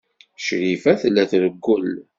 Crifa 0.43 0.91
tella 1.01 1.23
trewwel. 1.31 1.89